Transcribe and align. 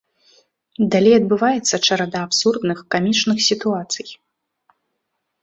Далей 0.95 1.13
адбываецца 1.21 1.75
чарада 1.87 2.19
абсурдных, 2.29 2.77
камічных 2.97 3.37
сітуацый. 3.51 4.07